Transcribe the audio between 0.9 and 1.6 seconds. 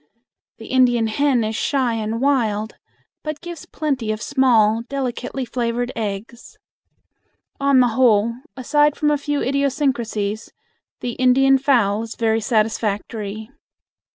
hen is